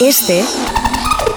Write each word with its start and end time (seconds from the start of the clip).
Este 0.00 0.44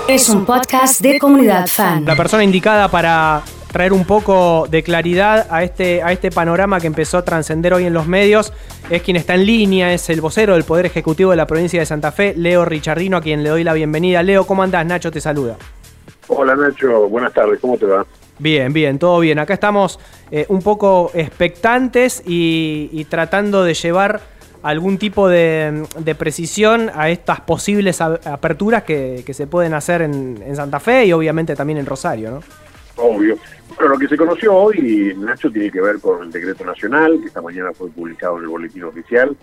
es 0.08 0.30
un 0.30 0.46
podcast 0.46 1.02
de 1.02 1.18
comunidad 1.18 1.66
fan. 1.66 2.06
La 2.06 2.16
persona 2.16 2.44
indicada 2.44 2.90
para 2.90 3.42
traer 3.72 3.92
un 3.92 4.06
poco 4.06 4.68
de 4.70 4.84
claridad 4.84 5.48
a 5.50 5.64
este, 5.64 6.04
a 6.04 6.12
este 6.12 6.30
panorama 6.30 6.80
que 6.80 6.86
empezó 6.86 7.18
a 7.18 7.26
trascender 7.26 7.74
hoy 7.74 7.86
en 7.86 7.94
los 7.94 8.06
medios 8.06 8.54
es 8.92 9.02
quien 9.02 9.18
está 9.18 9.34
en 9.34 9.48
línea, 9.48 9.92
es 9.92 10.12
el 10.12 10.22
vocero 10.22 10.54
del 10.54 10.64
Poder 10.64 10.86
Ejecutivo 10.86 11.32
de 11.32 11.38
la 11.38 11.48
provincia 11.48 11.80
de 11.80 11.88
Santa 11.88 12.12
Fe, 12.12 12.36
Leo 12.38 12.64
Richardino, 12.64 13.18
a 13.18 13.22
quien 13.22 13.42
le 13.42 13.50
doy 13.50 13.64
la 13.64 13.74
bienvenida. 13.74 14.22
Leo, 14.22 14.46
¿cómo 14.46 14.62
andás? 14.62 14.86
Nacho 14.86 15.10
te 15.10 15.22
saluda. 15.22 15.58
Hola 16.28 16.56
Nacho, 16.56 17.10
buenas 17.10 17.34
tardes, 17.34 17.60
¿cómo 17.60 17.80
te 17.80 17.88
va? 17.88 18.06
Bien, 18.38 18.72
bien, 18.72 19.00
todo 19.00 19.20
bien. 19.22 19.40
Acá 19.40 19.56
estamos 19.56 20.00
eh, 20.30 20.46
un 20.50 20.62
poco 20.62 21.10
expectantes 21.16 22.22
y 22.28 23.06
tratando 23.06 23.64
de 23.64 23.74
llevar 23.74 24.22
algún 24.64 24.98
tipo 24.98 25.28
de, 25.28 25.86
precisión 26.18 26.90
a 26.94 27.10
estas 27.10 27.42
posibles 27.42 28.02
aperturas 28.02 28.84
que, 28.84 29.24
se 29.32 29.48
pueden 29.48 29.74
hacer 29.74 30.02
en, 30.02 30.56
Santa 30.56 30.80
Fe 30.80 31.06
y 31.06 31.14
obviamente 31.14 31.56
también 31.56 31.80
en 31.80 31.86
Rosario, 31.86 32.32
¿no? 32.32 32.44
Obvio. 32.98 33.38
Bueno, 33.76 33.94
lo 33.94 34.00
que 34.00 34.08
se 34.08 34.18
conoció 34.18 34.54
hoy, 34.54 35.16
Nacho, 35.18 35.50
tiene 35.50 35.72
que 35.72 35.82
ver 35.82 36.00
con 36.00 36.24
el 36.24 36.32
decreto 36.32 36.66
nacional, 36.66 37.20
que 37.22 37.28
esta 37.28 37.42
mañana 37.42 37.72
fue 37.74 37.90
publicado 37.90 38.38
en 38.38 38.44
el 38.44 38.50
boletín 38.50 38.84
oficial, 38.84 39.36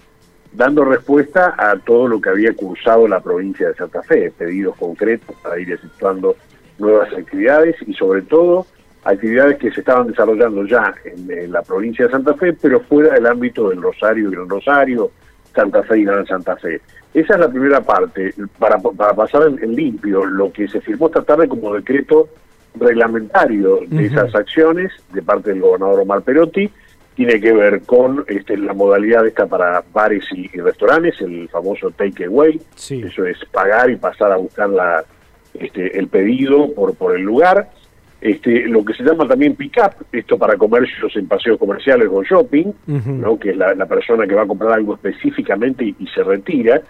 dando 0.52 0.84
respuesta 0.84 1.54
a 1.58 1.76
todo 1.78 2.06
lo 2.06 2.20
que 2.20 2.28
había 2.28 2.52
cursado 2.54 3.08
la 3.08 3.20
provincia 3.20 3.68
de 3.68 3.74
Santa 3.74 4.02
Fe, 4.02 4.30
pedidos 4.30 4.76
concretos 4.76 5.34
para 5.42 5.58
ir 5.58 5.72
efectuando 5.72 6.36
nuevas 6.78 7.12
actividades 7.12 7.76
y 7.86 7.94
sobre 7.94 8.22
todo 8.22 8.66
actividades 9.04 9.58
que 9.58 9.70
se 9.70 9.80
estaban 9.80 10.08
desarrollando 10.08 10.66
ya 10.66 10.94
en, 11.04 11.52
la 11.52 11.62
provincia 11.62 12.06
de 12.06 12.10
Santa 12.10 12.34
Fe, 12.34 12.52
pero 12.52 12.80
fuera 12.80 13.14
del 13.14 13.26
ámbito 13.26 13.70
del 13.70 13.82
Rosario 13.82 14.30
y 14.30 14.34
el 14.34 14.48
Rosario, 14.48 15.10
Santa 15.54 15.82
Fe 15.82 16.00
y 16.00 16.04
Gran 16.04 16.26
Santa 16.26 16.56
Fe. 16.56 16.80
Esa 17.14 17.34
es 17.34 17.40
la 17.40 17.48
primera 17.48 17.80
parte. 17.80 18.34
Para, 18.58 18.78
pasar 18.78 19.48
en, 19.48 19.74
limpio, 19.74 20.24
lo 20.24 20.52
que 20.52 20.68
se 20.68 20.80
firmó 20.80 21.06
esta 21.06 21.22
tarde 21.22 21.48
como 21.48 21.74
decreto 21.74 22.28
reglamentario 22.74 23.80
de 23.86 24.06
esas 24.06 24.34
acciones 24.34 24.92
de 25.12 25.22
parte 25.22 25.50
del 25.50 25.60
gobernador 25.60 26.00
Omar 26.00 26.22
Perotti 26.22 26.70
tiene 27.16 27.40
que 27.40 27.52
ver 27.52 27.80
con 27.82 28.24
este, 28.28 28.56
la 28.56 28.74
modalidad 28.74 29.26
esta 29.26 29.46
para 29.46 29.82
bares 29.92 30.24
y, 30.30 30.46
restaurantes, 30.60 31.20
el 31.20 31.48
famoso 31.48 31.90
take 31.90 32.26
away. 32.26 32.60
Eso 32.76 33.26
es 33.26 33.44
pagar 33.46 33.90
y 33.90 33.96
pasar 33.96 34.30
a 34.30 34.36
buscar 34.36 34.68
la, 34.68 35.04
este, 35.54 35.98
el 35.98 36.06
pedido 36.06 36.72
por, 36.74 36.94
por 36.94 37.16
el 37.16 37.22
lugar 37.22 37.70
este, 38.20 38.66
lo 38.66 38.84
que 38.84 38.94
se 38.94 39.04
llama 39.04 39.28
también 39.28 39.54
pick-up, 39.54 40.06
esto 40.12 40.36
para 40.36 40.56
comercios 40.56 41.14
en 41.16 41.28
paseos 41.28 41.58
comerciales 41.58 42.08
o 42.10 42.22
shopping, 42.22 42.72
¿no? 42.86 43.38
que 43.38 43.50
es 43.50 43.56
la, 43.56 43.86
persona 43.86 44.26
que 44.26 44.34
va 44.34 44.42
a 44.42 44.46
comprar 44.46 44.72
algo 44.72 44.94
específicamente 44.94 45.84
y, 45.84 46.06
se 46.08 46.24
retira, 46.24 46.80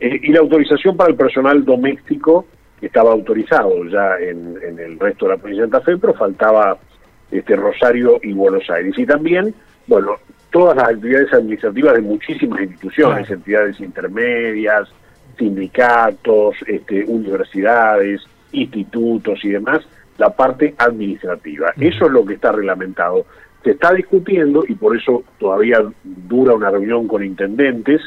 eh, 0.00 0.20
y 0.22 0.32
la 0.32 0.40
autorización 0.40 0.96
para 0.96 1.10
el 1.10 1.16
personal 1.16 1.64
doméstico, 1.64 2.46
que 2.80 2.86
estaba 2.86 3.12
autorizado 3.12 3.84
ya 3.84 4.16
en, 4.18 4.58
el 4.78 4.98
resto 4.98 5.26
de 5.26 5.32
la 5.32 5.38
provincia 5.38 5.64
de 5.64 5.70
Santa 5.70 5.84
Fe, 5.84 5.96
pero 5.96 6.14
faltaba 6.14 6.76
este, 7.30 7.54
Rosario 7.54 8.18
y 8.22 8.32
Buenos 8.32 8.68
Aires. 8.68 8.94
Y 8.98 9.06
también, 9.06 9.54
bueno, 9.86 10.16
todas 10.50 10.76
las 10.76 10.88
actividades 10.88 11.32
administrativas 11.32 11.94
de 11.94 12.02
muchísimas 12.02 12.62
instituciones, 12.62 13.30
entidades 13.30 13.78
intermedias, 13.78 14.88
sindicatos, 15.38 16.56
este, 16.66 17.04
universidades, 17.04 18.22
institutos 18.52 19.44
y 19.44 19.50
demás, 19.50 19.86
la 20.18 20.30
parte 20.30 20.74
administrativa. 20.78 21.72
Eso 21.78 22.06
es 22.06 22.12
lo 22.12 22.24
que 22.24 22.34
está 22.34 22.52
reglamentado. 22.52 23.26
Se 23.62 23.72
está 23.72 23.92
discutiendo 23.92 24.64
y 24.68 24.74
por 24.74 24.96
eso 24.96 25.24
todavía 25.38 25.82
dura 26.02 26.54
una 26.54 26.70
reunión 26.70 27.08
con 27.08 27.24
intendentes 27.24 28.02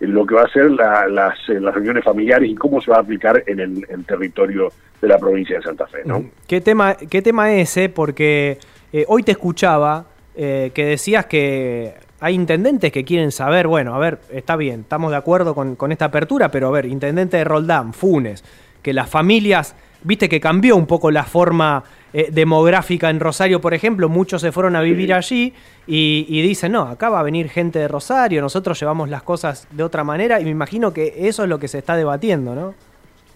en 0.00 0.14
lo 0.14 0.24
que 0.24 0.34
va 0.34 0.42
a 0.42 0.48
ser 0.48 0.70
las, 0.70 1.10
las, 1.10 1.74
reuniones 1.74 2.04
familiares 2.04 2.48
y 2.48 2.54
cómo 2.54 2.80
se 2.80 2.90
va 2.90 2.98
a 2.98 3.00
aplicar 3.00 3.42
en 3.46 3.60
el, 3.60 4.04
territorio 4.06 4.72
de 5.00 5.08
la 5.08 5.18
provincia 5.18 5.56
de 5.56 5.62
Santa 5.62 5.86
Fe. 5.86 5.98
¿no? 6.04 6.24
¿Qué, 6.46 6.60
tema, 6.60 6.94
qué 6.94 7.20
tema 7.20 7.52
es 7.52 7.70
ese? 7.70 7.90
Porque 7.90 8.58
eh, 8.92 9.04
hoy 9.08 9.22
te 9.22 9.32
escuchaba 9.32 10.06
eh, 10.34 10.70
que 10.74 10.86
decías 10.86 11.26
que 11.26 11.94
hay 12.20 12.34
intendentes 12.34 12.92
que 12.92 13.04
quieren 13.04 13.30
saber, 13.30 13.66
bueno, 13.66 13.94
a 13.94 13.98
ver, 13.98 14.20
está 14.30 14.56
bien, 14.56 14.80
estamos 14.80 15.10
de 15.10 15.18
acuerdo 15.18 15.54
con, 15.54 15.76
con 15.76 15.92
esta 15.92 16.06
apertura, 16.06 16.50
pero 16.50 16.68
a 16.68 16.70
ver, 16.70 16.86
intendente 16.86 17.36
de 17.36 17.44
Roldán, 17.44 17.92
Funes, 17.92 18.42
que 18.82 18.94
las 18.94 19.10
familias 19.10 19.76
Viste 20.02 20.28
que 20.28 20.40
cambió 20.40 20.76
un 20.76 20.86
poco 20.86 21.10
la 21.10 21.24
forma 21.24 21.84
eh, 22.12 22.28
demográfica 22.32 23.10
en 23.10 23.20
Rosario, 23.20 23.60
por 23.60 23.74
ejemplo. 23.74 24.08
Muchos 24.08 24.40
se 24.40 24.50
fueron 24.50 24.74
a 24.76 24.80
vivir 24.80 25.12
allí 25.12 25.52
y, 25.86 26.42
dicen, 26.42 26.72
no, 26.72 26.82
acá 26.82 27.08
va 27.08 27.20
a 27.20 27.22
venir 27.22 27.48
gente 27.48 27.78
de 27.78 27.88
Rosario, 27.88 28.40
nosotros 28.40 28.78
llevamos 28.80 29.08
las 29.08 29.22
cosas 29.22 29.68
de 29.70 29.82
otra 29.82 30.04
manera 30.04 30.40
y 30.40 30.44
me 30.44 30.50
imagino 30.50 30.92
que 30.92 31.28
eso 31.28 31.42
es 31.42 31.48
lo 31.48 31.58
que 31.58 31.68
se 31.68 31.78
está 31.78 31.96
debatiendo, 31.96 32.54
¿no? 32.54 32.74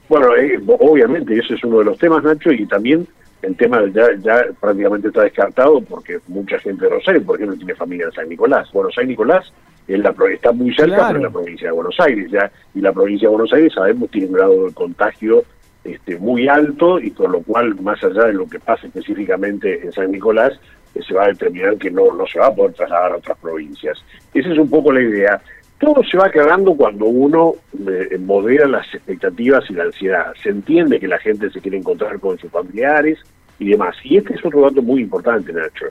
Bueno, 0.09 0.37
eh, 0.37 0.61
obviamente 0.67 1.39
ese 1.39 1.55
es 1.55 1.65
uno 1.65 1.79
de 1.79 1.85
los 1.85 1.99
temas, 1.99 2.23
Nacho, 2.23 2.53
y 2.53 2.67
también 2.67 3.07
el 3.43 3.57
tema 3.57 3.83
ya, 3.93 4.07
ya 4.21 4.45
prácticamente 4.61 5.09
está 5.09 5.23
descartado 5.23 5.81
porque 5.83 6.19
mucha 6.29 6.59
gente 6.59 6.85
de 6.85 6.91
Rosario, 6.91 7.25
por 7.25 7.37
ejemplo, 7.37 7.57
tiene 7.57 7.75
familia 7.75 8.07
en 8.07 8.13
San 8.13 8.29
Nicolás. 8.29 8.71
Bueno, 8.73 8.91
San 8.91 9.07
Nicolás 9.07 9.53
la, 9.87 10.15
está 10.33 10.53
muy 10.53 10.75
cerca, 10.75 11.09
pero 11.09 11.19
en 11.19 11.25
la 11.25 11.31
provincia 11.31 11.69
de 11.69 11.73
Buenos 11.73 11.97
Aires 12.01 12.31
ya, 12.31 12.51
y 12.75 12.81
la 12.81 12.93
provincia 12.93 13.29
de 13.29 13.35
Buenos 13.35 13.53
Aires 13.53 13.73
sabemos 13.75 14.11
tiene 14.11 14.29
un 14.29 14.33
grado 14.33 14.67
de 14.67 14.75
contagio 14.75 15.45
este, 15.85 16.19
muy 16.19 16.49
alto 16.49 16.99
y 16.99 17.11
por 17.11 17.31
lo 17.31 17.43
cual, 17.43 17.75
más 17.81 18.03
allá 18.03 18.25
de 18.25 18.33
lo 18.33 18.47
que 18.47 18.59
pasa 18.59 18.87
específicamente 18.87 19.85
en 19.85 19.93
San 19.93 20.11
Nicolás, 20.11 20.59
eh, 20.95 21.01
se 21.07 21.15
va 21.15 21.25
a 21.25 21.29
determinar 21.29 21.77
que 21.77 21.91
no, 21.91 22.13
no 22.15 22.27
se 22.27 22.39
va 22.39 22.47
a 22.47 22.55
poder 22.55 22.73
trasladar 22.73 23.13
a 23.13 23.17
otras 23.17 23.39
provincias. 23.39 24.03
Esa 24.33 24.49
es 24.51 24.59
un 24.59 24.71
poco 24.71 24.93
la 24.93 25.03
idea. 25.03 25.41
Todo 25.79 26.03
se 26.05 26.17
va 26.17 26.27
aclarando 26.27 26.75
cuando 26.75 27.07
uno 27.07 27.55
eh, 27.87 28.17
modera 28.19 28.67
las 28.67 28.87
expectativas 28.95 29.65
y 29.69 29.75
la 29.75 29.85
ansiedad. 29.85 30.33
Se 30.43 30.49
entiende 30.49 30.99
que 30.99 31.09
la 31.09 31.19
gente 31.19 31.51
se 31.51 31.61
quiere 31.61 31.79
encontrar 31.79 32.19
con 32.21 32.39
sus 32.39 32.51
familiares 32.51 33.19
y 33.59 33.71
demás. 33.71 33.95
Y 34.05 34.17
este 34.17 34.35
es 34.35 34.45
otro 34.45 34.63
dato 34.63 34.83
muy 34.83 35.03
importante, 35.03 35.53
Nacho. 35.53 35.87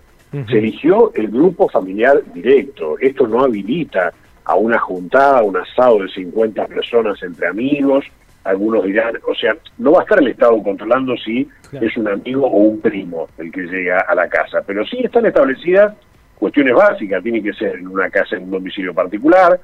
Se 0.49 0.57
eligió 0.57 1.13
el 1.13 1.27
grupo 1.27 1.69
familiar 1.69 2.23
directo. 2.33 2.97
Esto 2.99 3.27
no 3.27 3.43
habilita 3.43 4.11
a 4.45 4.55
una 4.55 4.79
juntada, 4.79 5.43
un 5.43 5.57
asado 5.57 5.99
de 5.99 6.09
50 6.09 6.65
personas 6.65 7.21
entre 7.21 7.47
amigos, 7.47 8.03
algunos 8.43 8.83
dirán, 8.83 9.17
o 9.27 9.35
sea, 9.35 9.55
no 9.77 9.93
va 9.93 9.99
a 9.99 10.03
estar 10.03 10.19
el 10.19 10.27
Estado 10.27 10.61
controlando 10.61 11.15
si 11.17 11.47
es 11.71 11.97
un 11.97 12.07
amigo 12.07 12.45
o 12.45 12.57
un 12.57 12.81
primo 12.81 13.27
el 13.37 13.51
que 13.51 13.61
llega 13.61 14.01
a 14.01 14.15
la 14.15 14.27
casa, 14.27 14.61
pero 14.65 14.85
sí 14.85 14.99
están 15.03 15.25
establecidas 15.25 15.95
cuestiones 16.35 16.75
básicas, 16.75 17.23
tiene 17.23 17.41
que 17.41 17.53
ser 17.53 17.77
en 17.77 17.87
una 17.87 18.09
casa 18.09 18.35
en 18.35 18.43
un 18.43 18.51
domicilio 18.51 18.93
particular, 18.93 19.59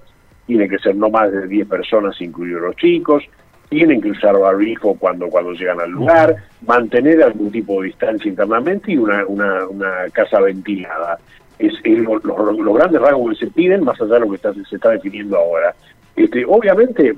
tiene 0.45 0.69
que 0.69 0.79
ser 0.79 0.95
no 0.95 1.09
más 1.09 1.31
de 1.31 1.45
10 1.45 1.67
personas, 1.67 2.19
incluidos 2.21 2.61
los 2.61 2.75
chicos, 2.77 3.23
tienen 3.69 4.01
que 4.01 4.11
usar 4.11 4.37
barbijo 4.37 4.95
cuando, 4.95 5.27
cuando 5.27 5.51
llegan 5.51 5.79
al 5.79 5.91
lugar, 5.91 6.35
mantener 6.65 7.21
algún 7.21 7.51
tipo 7.51 7.81
de 7.81 7.87
distancia 7.87 8.29
internamente 8.29 8.91
y 8.91 8.97
una, 8.97 9.25
una, 9.25 9.67
una 9.67 10.09
casa 10.11 10.39
ventilada. 10.39 11.19
Es, 11.59 11.73
los, 11.83 12.73
grandes 12.73 13.01
rasgos 13.01 13.37
que 13.37 13.45
se 13.45 13.51
piden, 13.51 13.83
más 13.83 13.99
allá 14.01 14.13
de 14.13 14.19
lo 14.21 14.29
que 14.29 14.37
está, 14.37 14.53
se 14.53 14.75
está 14.75 14.89
definiendo 14.91 15.37
ahora. 15.37 15.75
Este, 16.15 16.45
obviamente, 16.45 17.13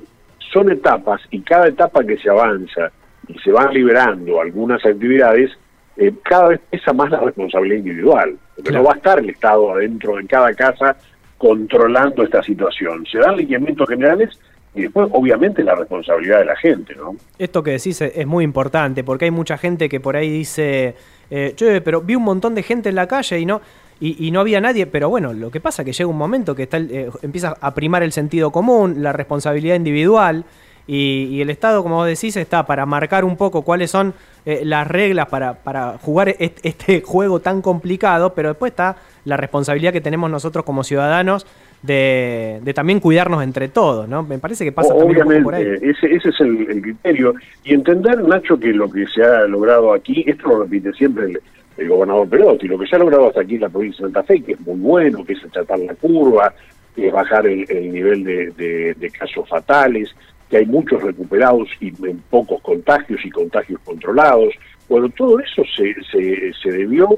son 0.52 0.70
etapas 0.70 1.20
y 1.30 1.40
cada 1.40 1.68
etapa 1.68 2.04
que 2.04 2.16
se 2.18 2.30
avanza 2.30 2.90
y 3.28 3.38
se 3.38 3.52
van 3.52 3.72
liberando 3.72 4.40
algunas 4.40 4.84
actividades, 4.84 5.50
eh, 5.96 6.12
cada 6.24 6.48
vez 6.48 6.60
pesa 6.70 6.92
más 6.92 7.10
la 7.10 7.20
responsabilidad 7.20 7.78
individual. 7.78 8.36
Porque 8.56 8.72
no 8.72 8.84
va 8.84 8.92
a 8.92 8.96
estar 8.96 9.18
el 9.18 9.30
Estado 9.30 9.72
adentro 9.72 10.16
de 10.16 10.26
cada 10.26 10.52
casa 10.54 10.96
controlando 11.38 12.22
esta 12.22 12.42
situación. 12.42 13.04
Se 13.10 13.18
dan 13.18 13.36
lineamientos 13.36 13.88
generales 13.88 14.38
y 14.74 14.82
después 14.82 15.08
obviamente 15.12 15.62
la 15.62 15.74
responsabilidad 15.74 16.38
de 16.38 16.44
la 16.46 16.56
gente, 16.56 16.94
¿no? 16.94 17.16
Esto 17.38 17.62
que 17.62 17.72
decís 17.72 18.00
es 18.00 18.26
muy 18.26 18.44
importante 18.44 19.04
porque 19.04 19.26
hay 19.26 19.30
mucha 19.30 19.58
gente 19.58 19.88
que 19.88 20.00
por 20.00 20.16
ahí 20.16 20.30
dice, 20.30 20.94
eh, 21.30 21.80
pero 21.84 22.00
vi 22.00 22.14
un 22.14 22.22
montón 22.22 22.54
de 22.54 22.62
gente 22.62 22.88
en 22.88 22.94
la 22.94 23.06
calle 23.06 23.38
y 23.38 23.46
no 23.46 23.60
y, 24.04 24.30
no 24.32 24.40
había 24.40 24.60
nadie, 24.60 24.86
pero 24.86 25.08
bueno, 25.08 25.32
lo 25.32 25.50
que 25.52 25.60
pasa 25.60 25.82
es 25.82 25.86
que 25.86 25.92
llega 25.92 26.10
un 26.10 26.18
momento 26.18 26.56
que 26.56 26.64
está 26.64 26.78
eh, 26.78 27.08
empieza 27.22 27.56
a 27.60 27.72
primar 27.72 28.02
el 28.02 28.10
sentido 28.10 28.50
común, 28.50 28.96
la 29.00 29.12
responsabilidad 29.12 29.76
individual, 29.76 30.44
y, 30.88 31.40
el 31.40 31.50
Estado, 31.50 31.84
como 31.84 31.96
vos 31.96 32.08
decís, 32.08 32.36
está 32.36 32.66
para 32.66 32.84
marcar 32.84 33.24
un 33.24 33.36
poco 33.36 33.62
cuáles 33.62 33.92
son 33.92 34.12
eh, 34.44 34.62
las 34.64 34.88
reglas 34.88 35.28
para, 35.28 35.54
para 35.54 35.98
jugar 35.98 36.34
este 36.38 37.00
juego 37.06 37.38
tan 37.38 37.62
complicado, 37.62 38.34
pero 38.34 38.48
después 38.48 38.72
está 38.72 38.96
la 39.24 39.36
responsabilidad 39.36 39.92
que 39.92 40.00
tenemos 40.00 40.28
nosotros 40.28 40.64
como 40.64 40.82
ciudadanos 40.82 41.46
de, 41.82 42.60
también 42.74 42.98
cuidarnos 42.98 43.42
entre 43.44 43.68
todos, 43.68 44.08
¿no? 44.08 44.24
Me 44.24 44.38
parece 44.38 44.64
que 44.64 44.72
pasa 44.72 44.94
Obviamente, 44.94 45.20
también 45.20 45.44
por 45.44 45.54
ahí. 45.54 45.64
Ese, 45.80 46.12
ese 46.12 46.28
es 46.28 46.40
el, 46.40 46.68
el, 46.70 46.82
criterio. 46.82 47.34
Y 47.64 47.74
entender, 47.74 48.22
Nacho, 48.22 48.58
que 48.58 48.72
lo 48.72 48.90
que 48.90 49.06
se 49.06 49.22
ha 49.22 49.46
logrado 49.46 49.92
aquí, 49.92 50.24
esto 50.26 50.48
lo 50.48 50.62
repite 50.62 50.92
siempre 50.92 51.26
el, 51.26 51.40
el 51.76 51.88
gobernador 51.88 52.28
Perotti. 52.28 52.68
Lo 52.68 52.78
que 52.78 52.86
se 52.86 52.96
ha 52.96 52.98
logrado 52.98 53.28
hasta 53.28 53.40
aquí 53.40 53.56
en 53.56 53.62
la 53.62 53.68
provincia 53.68 54.06
de 54.06 54.12
Santa 54.12 54.22
Fe, 54.22 54.42
que 54.42 54.52
es 54.52 54.60
muy 54.60 54.78
bueno, 54.78 55.24
que 55.24 55.34
es 55.34 55.44
achatar 55.44 55.78
la 55.78 55.94
curva, 55.94 56.54
que 56.94 57.08
es 57.08 57.12
bajar 57.12 57.46
el, 57.46 57.92
nivel 57.92 58.24
de, 58.24 59.12
casos 59.18 59.48
fatales, 59.48 60.14
que 60.50 60.58
hay 60.58 60.66
muchos 60.66 61.02
recuperados 61.02 61.68
y 61.80 61.88
en 62.06 62.18
pocos 62.30 62.60
contagios 62.62 63.24
y 63.24 63.30
contagios 63.30 63.80
controlados. 63.84 64.54
Bueno, 64.88 65.08
todo 65.10 65.40
eso 65.40 65.62
se, 65.76 65.94
se, 66.10 66.52
se 66.52 66.70
debió 66.70 67.08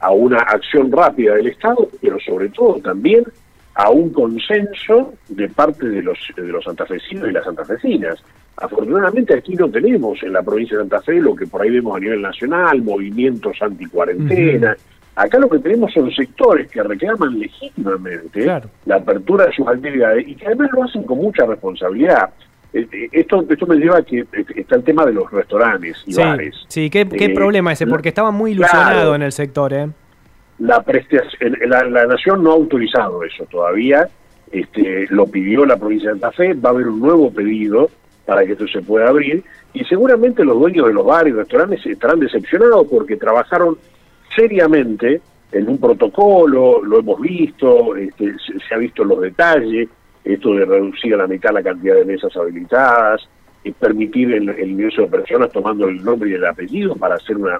a 0.00 0.10
una 0.10 0.38
acción 0.38 0.90
rápida 0.90 1.34
del 1.34 1.48
Estado, 1.48 1.88
pero 2.00 2.18
sobre 2.20 2.48
todo 2.48 2.80
también 2.80 3.24
a 3.74 3.90
un 3.90 4.10
consenso 4.10 5.14
de 5.28 5.48
parte 5.48 5.88
de 5.88 6.02
los, 6.02 6.18
de 6.36 6.48
los 6.48 6.64
santafesinos 6.64 7.28
y 7.28 7.32
las 7.32 7.44
santafesinas. 7.44 8.22
Afortunadamente 8.60 9.34
aquí 9.34 9.54
no 9.54 9.70
tenemos 9.70 10.20
en 10.22 10.32
la 10.32 10.42
provincia 10.42 10.76
de 10.76 10.82
Santa 10.82 11.00
Fe 11.02 11.20
lo 11.20 11.36
que 11.36 11.46
por 11.46 11.62
ahí 11.62 11.70
vemos 11.70 11.96
a 11.96 12.00
nivel 12.00 12.20
nacional, 12.20 12.82
movimientos 12.82 13.56
anti-cuarentena. 13.60 14.76
Acá 15.14 15.38
lo 15.38 15.48
que 15.48 15.58
tenemos 15.58 15.92
son 15.92 16.10
sectores 16.10 16.68
que 16.70 16.82
reclaman 16.82 17.38
legítimamente 17.38 18.46
la 18.86 18.96
apertura 18.96 19.46
de 19.46 19.52
sus 19.52 19.66
actividades 19.66 20.26
y 20.26 20.34
que 20.34 20.46
además 20.46 20.70
lo 20.72 20.84
hacen 20.84 21.04
con 21.04 21.18
mucha 21.18 21.46
responsabilidad. 21.46 22.30
Eh, 22.72 22.86
eh, 22.92 23.08
esto, 23.12 23.44
esto 23.48 23.66
me 23.66 23.76
lleva 23.76 23.98
a 23.98 24.02
que 24.02 24.20
eh, 24.20 24.26
está 24.56 24.76
el 24.76 24.84
tema 24.84 25.06
de 25.06 25.12
los 25.12 25.30
restaurantes 25.30 26.02
y 26.06 26.14
bares. 26.14 26.56
Sí, 26.66 26.90
¿qué, 26.90 27.06
problema 27.34 27.72
ese? 27.72 27.86
Porque 27.86 28.08
estaba 28.08 28.30
muy 28.32 28.52
ilusionado 28.52 29.14
en 29.14 29.22
el 29.22 29.32
sector, 29.32 29.72
¿eh? 29.72 29.88
La, 30.58 30.84
la, 31.66 31.84
la, 31.84 32.06
Nación 32.06 32.42
no 32.42 32.50
ha 32.50 32.54
autorizado 32.54 33.22
eso 33.22 33.44
todavía, 33.44 34.08
este, 34.50 35.06
lo 35.10 35.26
pidió 35.26 35.64
la 35.64 35.76
provincia 35.76 36.08
de 36.08 36.18
Santa 36.18 36.32
Fe, 36.32 36.54
va 36.54 36.70
a 36.70 36.72
haber 36.72 36.88
un 36.88 36.98
nuevo 36.98 37.30
pedido 37.30 37.88
para 38.28 38.44
que 38.44 38.52
esto 38.52 38.68
se 38.68 38.82
pueda 38.82 39.08
abrir 39.08 39.42
y 39.72 39.82
seguramente 39.84 40.44
los 40.44 40.58
dueños 40.58 40.86
de 40.86 40.92
los 40.92 41.06
bares 41.06 41.32
y 41.32 41.36
restaurantes 41.38 41.86
estarán 41.86 42.20
decepcionados 42.20 42.86
porque 42.86 43.16
trabajaron 43.16 43.78
seriamente 44.36 45.22
en 45.50 45.66
un 45.66 45.78
protocolo, 45.78 46.84
lo 46.84 46.98
hemos 46.98 47.18
visto, 47.22 47.96
este, 47.96 48.34
se, 48.68 48.74
ha 48.74 48.76
visto 48.76 49.02
los 49.02 49.22
detalles, 49.22 49.88
esto 50.22 50.52
de 50.52 50.66
reducir 50.66 51.14
a 51.14 51.16
la 51.16 51.26
mitad 51.26 51.54
la 51.54 51.62
cantidad 51.62 51.94
de 51.94 52.04
mesas 52.04 52.36
habilitadas, 52.36 53.26
y 53.64 53.72
permitir 53.72 54.30
el, 54.34 54.50
ingreso 54.60 55.00
de 55.02 55.08
personas 55.08 55.50
tomando 55.50 55.88
el 55.88 56.04
nombre 56.04 56.28
y 56.28 56.34
el 56.34 56.44
apellido 56.44 56.94
para 56.96 57.14
hacer 57.14 57.38
una, 57.38 57.58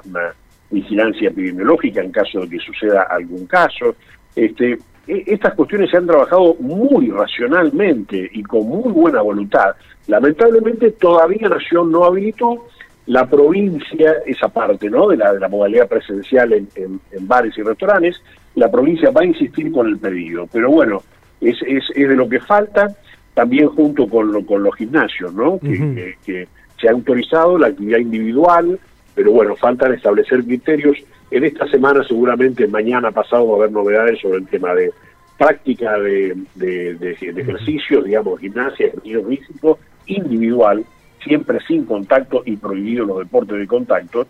vigilancia 0.71 1.31
epidemiológica 1.31 2.03
en 2.03 2.13
caso 2.13 2.41
de 2.41 2.51
que 2.51 2.59
suceda 2.59 3.05
algún 3.05 3.47
caso. 3.47 3.97
Este, 4.37 4.79
estas 5.09 5.55
cuestiones 5.55 5.91
se 5.91 5.97
han 5.97 6.07
trabajado 6.07 6.55
muy 6.61 7.11
racionalmente 7.11 8.31
y 8.33 8.43
con 8.43 8.69
muy 8.69 8.93
buena 8.93 9.23
voluntad. 9.23 9.75
Lamentablemente 10.07 10.91
todavía 10.93 11.49
Nación 11.49 11.91
no 11.91 12.05
habilitó 12.05 12.67
la 13.07 13.27
provincia, 13.27 14.17
esa 14.27 14.49
parte 14.49 14.91
¿no? 14.91 15.09
de, 15.09 15.17
la, 15.17 15.33
de 15.33 15.41
la 15.41 15.49
modalidad 15.49 15.89
presencial 15.89 16.53
en, 16.53 17.01
bares 17.21 17.57
y 17.57 17.63
restaurantes, 17.63 18.21
la 18.55 18.71
provincia 18.71 19.11
va 19.11 19.23
a 19.23 19.25
insistir 19.25 19.73
con 19.73 19.87
el 19.87 19.99
pedido. 19.99 20.47
Pero 20.53 20.71
bueno, 20.71 21.03
es, 21.41 21.57
es, 21.67 21.85
es 21.95 22.09
de 22.09 22.15
lo 22.15 22.29
que 22.29 22.41
falta, 22.41 22.95
también 23.33 23.69
junto 23.69 24.07
con, 24.09 24.45
con 24.45 24.63
los 24.63 24.75
gimnasios, 24.77 25.33
¿no? 25.33 25.59
que, 25.59 26.49
se 26.79 26.89
ha 26.89 26.93
autorizado 26.93 27.59
la 27.59 27.69
actividad 27.69 27.99
individual, 27.99 28.79
pero 29.15 29.33
bueno, 29.33 29.57
faltan 29.57 29.95
establecer 29.95 30.45
criterios. 30.45 30.97
En 31.31 31.45
esta 31.45 31.67
semana, 31.69 32.03
seguramente 32.05 32.67
mañana 32.67 33.11
pasado, 33.11 33.47
va 33.49 33.55
a 33.55 33.57
haber 33.59 33.73
novedades 33.73 34.21
sobre 34.21 34.39
el 34.39 34.47
tema 34.47 34.75
de 34.75 34.93
práctica 35.37 35.99
de, 35.99 36.37
de, 36.55 37.13
ejercicios, 37.13 38.05
digamos, 38.05 38.41
gimnasia, 38.41 38.87
ejercicio 38.87 39.25
físico 39.25 39.79
individual, 40.07 40.85
siempre 41.23 41.59
sin 41.67 41.85
contacto 41.85 42.43
y 42.45 42.57
prohibido 42.57 43.05
los 43.05 43.19
deportes 43.19 43.59
de 43.59 43.67
contacto, 43.67 44.27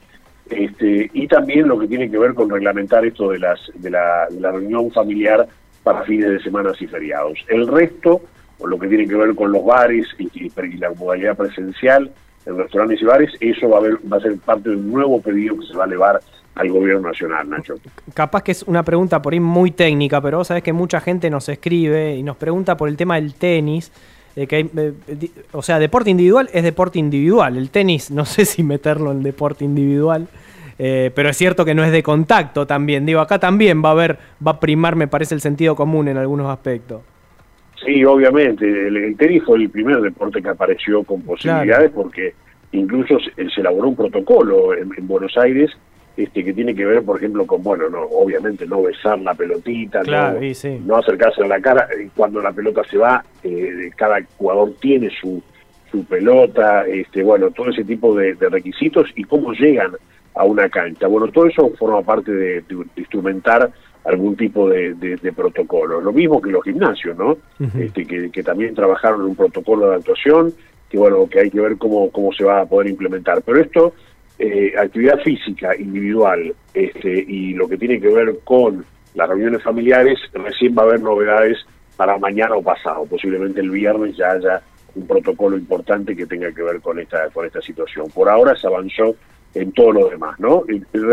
este, 0.51 1.11
y 1.13 1.27
también 1.27 1.69
lo 1.69 1.79
que 1.79 1.87
tiene 1.87 2.11
que 2.11 2.19
ver 2.19 2.35
con 2.35 2.51
reglamentar 2.51 3.05
esto 3.05 3.31
de, 3.31 3.39
las, 3.39 3.61
de, 3.75 3.91
la, 3.91 4.29
reunión 4.29 4.91
familiar 4.91 5.47
para 5.83 6.03
fines 6.03 6.31
de 6.31 6.41
semanas 6.41 6.81
y 6.81 6.87
feriados. 6.87 7.39
El 7.49 7.67
resto, 7.67 8.23
con 8.59 8.71
lo 8.71 8.79
que 8.79 8.89
tiene 8.89 9.07
que 9.07 9.15
ver 9.15 9.35
con 9.35 9.53
los 9.53 9.65
bares 9.65 10.07
y, 10.19 10.51
la 10.79 10.91
modalidad 10.91 11.37
presencial 11.37 12.11
en 12.49 12.57
restaurantes 12.57 13.01
y 13.01 13.05
bares, 13.05 13.31
eso 13.41 13.69
va 13.69 13.79
a, 13.79 13.83
va 14.11 14.17
a 14.17 14.21
ser 14.21 14.39
parte 14.39 14.71
de 14.71 14.77
un 14.77 14.91
nuevo 14.91 15.21
pedido 15.21 15.59
que 15.59 15.67
se 15.67 15.77
va 15.77 15.85
a 15.85 15.87
elevar 15.87 16.21
al 16.55 16.71
gobierno 16.71 17.09
nacional, 17.09 17.49
Nacho. 17.49 17.75
Capaz 18.15 18.43
que 18.43 18.53
es 18.53 18.63
una 18.65 18.83
pregunta 18.83 19.23
por 19.23 19.33
ahí 19.33 19.41
muy 19.41 19.71
técnica, 19.71 20.21
pero 20.21 20.39
vos 20.39 20.49
sabés 20.49 20.63
que 20.63 20.73
mucha 20.73 21.01
gente 21.01 21.31
nos 21.31 21.49
escribe 21.49 22.17
y 22.17 22.23
nos 22.23 22.37
pregunta 22.37 22.77
por 22.77 22.89
el 22.89 22.97
tema 22.97 23.17
del 23.17 23.35
tenis 23.35 23.93
que 24.47 24.71
eh, 24.77 25.31
o 25.53 25.63
sea, 25.63 25.79
deporte 25.79 26.11
individual 26.11 26.49
es 26.53 26.63
deporte 26.63 26.99
individual. 26.99 27.57
El 27.57 27.71
tenis, 27.71 28.11
no 28.11 28.25
sé 28.25 28.45
si 28.45 28.63
meterlo 28.63 29.11
en 29.11 29.23
deporte 29.23 29.65
individual, 29.65 30.29
eh, 30.79 31.11
pero 31.15 31.31
es 31.31 31.37
cierto 31.37 31.65
que 31.65 31.75
no 31.75 31.83
es 31.83 31.91
de 31.91 32.03
contacto 32.03 32.67
también. 32.67 33.05
Digo, 33.05 33.21
acá 33.21 33.39
también 33.39 33.83
va 33.83 33.89
a 33.89 33.93
haber, 33.93 34.19
va 34.47 34.53
a 34.53 34.61
primar, 34.61 34.95
me 34.95 35.09
parece, 35.09 35.35
el 35.35 35.41
sentido 35.41 35.75
común 35.75 36.09
en 36.09 36.17
algunos 36.17 36.49
aspectos. 36.51 37.03
Sí, 37.85 38.05
obviamente. 38.05 38.67
El, 38.67 39.17
tenis 39.17 39.43
fue 39.45 39.59
el 39.59 39.71
primer 39.71 40.01
deporte 40.01 40.43
que 40.43 40.49
apareció 40.49 41.03
con 41.05 41.23
posibilidades 41.23 41.91
porque 41.91 42.35
incluso 42.73 43.19
se, 43.21 43.61
elaboró 43.61 43.89
un 43.89 43.97
protocolo 43.97 44.75
en 44.75 45.07
Buenos 45.07 45.37
Aires 45.37 45.71
este, 46.19 46.45
que 46.45 46.53
tiene 46.53 46.75
que 46.75 46.85
ver, 46.85 47.05
por 47.05 47.19
ejemplo, 47.19 47.47
con, 47.47 47.63
bueno, 47.63 47.89
no, 47.89 48.01
obviamente 48.01 48.67
no 48.67 48.83
besar 48.83 49.21
la 49.21 49.35
pelotita, 49.35 50.03
no, 50.03 50.97
acercarse 50.97 51.45
a 51.45 51.47
la 51.47 51.61
cara. 51.61 51.89
Cuando 52.17 52.43
la 52.43 52.51
pelota 52.51 52.83
se 52.91 52.99
va, 52.99 53.25
eh, 53.45 53.89
cada 53.95 54.19
jugador 54.37 54.75
tiene 54.81 55.11
su, 55.11 55.41
su 55.93 56.05
pelota, 56.07 56.85
este, 56.89 57.23
bueno, 57.23 57.53
todo 57.53 57.71
ese 57.71 57.85
tipo 57.85 58.17
de, 58.17 58.35
requisitos 58.35 59.09
y 59.15 59.23
cómo 59.23 59.53
llegan 59.53 59.93
a 60.35 60.43
una 60.43 60.69
cancha. 60.69 61.07
Bueno, 61.07 61.29
todo 61.29 61.47
eso 61.47 61.71
forma 61.79 62.03
parte 62.03 62.33
de, 62.33 62.65
instrumentar 62.97 63.71
algún 64.09 64.37
tipo 64.37 64.69
de, 64.69 65.19
protocolo. 65.37 66.01
Lo 66.01 66.13
mismo 66.13 66.41
que 66.41 66.51
los 66.51 66.65
gimnasios, 66.65 67.17
¿no? 67.17 67.37
este, 67.79 68.07
que, 68.07 68.31
que 68.31 68.43
también 68.43 68.75
trabajaron 68.75 69.21
en 69.21 69.27
un 69.29 69.37
protocolo 69.37 69.91
de 69.91 69.97
actuación, 69.97 70.53
que 70.89 70.97
bueno, 70.97 71.29
que 71.29 71.41
hay 71.41 71.51
que 71.51 71.61
ver 71.61 71.77
cómo, 71.77 72.11
cómo 72.11 72.33
se 72.33 72.45
va 72.45 72.63
a 72.63 72.67
poder 72.67 72.89
implementar. 72.89 73.43
Pero 73.43 73.61
esto 73.61 73.93
eh, 74.39 74.73
actividad 74.79 75.19
física 75.21 75.77
individual 75.77 76.55
este, 76.73 77.25
y 77.27 77.55
lo 77.55 77.69
que 77.69 77.77
tiene 77.77 78.01
que 78.01 78.09
ver 78.09 78.39
con 78.45 78.85
las 79.15 79.29
reuniones 79.29 79.63
familiares, 79.63 80.19
recién 80.33 80.75
va 80.79 80.83
a 80.83 80.87
haber 80.87 81.01
novedades 81.01 81.59
para 81.97 82.17
mañana 82.19 82.55
o 82.55 82.63
pasado. 82.63 83.05
Posiblemente 83.05 83.61
el 83.61 83.71
viernes 83.71 84.17
ya 84.17 84.31
haya 84.31 84.63
un 84.95 85.07
protocolo 85.07 85.59
importante 85.59 86.17
que 86.17 86.25
tenga 86.25 86.51
que 86.53 86.63
ver 86.63 86.81
con 86.81 86.99
esta, 86.99 87.29
con 87.31 87.45
esta 87.45 87.61
situación. 87.61 88.07
Por 88.15 88.29
ahora 88.29 88.57
se 88.57 88.69
avanzó 88.69 89.17
en 89.55 89.73
todo 89.73 89.93
lo 89.93 90.09
demás, 90.09 90.39
¿no? 90.39 90.63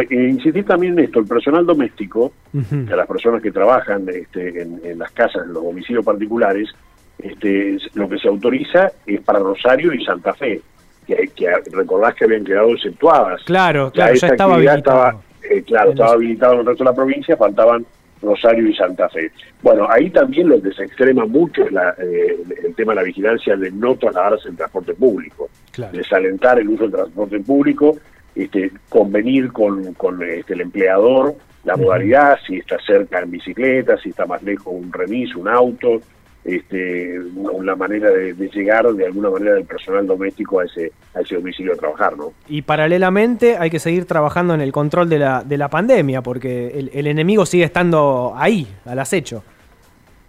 insistir 0.10 0.66
también 0.66 1.00
en 1.00 1.06
esto, 1.06 1.20
el 1.20 1.26
personal 1.26 1.66
doméstico, 1.66 2.34
las 2.54 3.08
personas 3.08 3.42
que 3.42 3.52
trabajan 3.52 4.08
este, 4.10 4.62
en, 4.62 5.00
las 5.00 5.12
casas, 5.12 5.44
en 5.46 5.54
los 5.54 5.64
domicilios 5.64 6.06
particulares, 6.06 6.70
este, 7.18 7.78
lo 7.94 8.10
que 8.10 8.18
se 8.20 8.28
autoriza 8.28 8.92
es 9.06 9.22
para 9.22 9.40
Rosario 9.40 9.94
y 9.94 10.04
Santa 10.04 10.34
Fe 10.34 10.62
que, 11.06 11.30
que 11.36 11.48
recordás 11.72 12.16
que 12.16 12.26
habían 12.26 12.44
quedado 12.44 12.72
exceptuadas. 12.72 13.42
Claro, 13.44 13.92
claro, 13.92 14.16
ya, 14.16 14.28
estaba 14.28 14.56
habilitado. 14.56 15.22
Eh, 15.50 15.64
claro, 15.64 15.92
estaba 15.92 16.14
habilitado 16.14 16.54
en 16.54 16.60
el 16.62 16.66
resto 16.66 16.84
de 16.84 16.90
la 16.90 16.96
provincia, 16.96 17.38
faltaban 17.38 17.86
Rosario 18.22 18.68
y 18.68 18.76
Santa 18.76 19.08
Fe. 19.10 19.32
Bueno, 19.62 19.88
ahí 19.90 20.10
también 20.10 20.50
lo 20.50 20.62
que 20.62 20.72
se 20.72 20.84
extrema 20.84 21.26
mucho 21.26 21.64
es 21.64 21.72
la, 21.72 21.96
eh, 22.00 22.38
el 22.66 22.74
tema 22.76 22.94
de 22.94 22.96
la 22.98 23.04
vigilancia 23.04 23.56
de 23.56 23.72
no 23.72 23.96
trasladarse 23.96 24.50
en 24.50 24.56
transporte 24.56 24.94
público, 24.94 25.50
desalentar 25.92 26.60
el 26.60 26.70
uso 26.70 26.84
del 26.84 26.94
transporte 26.94 27.40
público, 27.42 27.98
este, 28.36 28.72
convenir 28.90 29.52
con, 29.52 29.94
con 29.94 30.22
este, 30.24 30.54
el 30.54 30.62
empleador 30.62 31.36
la 31.66 31.76
modalidad, 31.76 32.38
si 32.46 32.58
está 32.58 32.78
cerca 32.86 33.20
en 33.22 33.32
bicicleta, 33.32 33.98
si 33.98 34.10
está 34.10 34.26
más 34.26 34.42
lejos 34.44 34.68
un 34.68 34.94
remis, 34.94 35.36
un 35.36 35.48
auto, 35.48 36.00
este, 36.44 37.20
una 37.36 37.76
manera 37.76 38.12
de, 38.12 38.34
llegar 38.54 38.86
de 38.94 39.06
alguna 39.08 39.32
manera 39.32 39.56
del 39.56 39.66
personal 39.66 40.06
doméstico 40.06 40.60
a 40.60 40.66
ese, 40.66 40.92
a 41.16 41.22
ese 41.22 41.36
domicilio 41.36 41.74
a 41.74 41.76
trabajar, 41.76 42.16
¿no? 42.16 42.34
Y 42.48 42.62
paralelamente 42.62 43.58
hay 43.58 43.72
que 43.72 43.80
seguir 43.80 44.06
trabajando 44.06 44.54
en 44.54 44.62
el 44.62 44.72
control 44.72 45.10
de 45.10 45.18
la, 45.18 45.44
de 45.44 45.58
la 45.58 45.70
pandemia, 45.70 46.22
porque 46.22 46.90
el, 46.94 47.08
enemigo 47.08 47.48
sigue 47.48 47.64
estando 47.64 48.34
ahí, 48.38 48.68
al 48.86 49.00
acecho. 49.00 49.44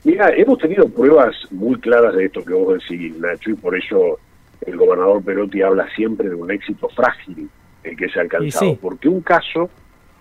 Mira, 0.05 0.31
hemos 0.31 0.59
tenido 0.59 0.89
pruebas 0.89 1.35
muy 1.51 1.79
claras 1.81 2.15
de 2.15 2.25
esto 2.25 2.43
que 2.43 2.55
vos 2.55 2.79
decís, 2.79 3.15
Nacho, 3.19 3.51
y 3.51 3.55
por 3.55 3.77
eso 3.77 4.19
el 4.65 4.77
gobernador 4.77 5.23
Perotti 5.23 5.61
habla 5.61 5.87
siempre 5.95 6.31
de 6.31 6.35
un 6.35 6.51
éxito 6.51 6.89
frágil 6.89 7.51
el 7.87 7.97
que 7.97 8.09
se 8.09 8.19
ha 8.19 8.23
alcanzado, 8.23 8.77
porque 8.77 9.09
un 9.09 9.21
caso 9.21 9.71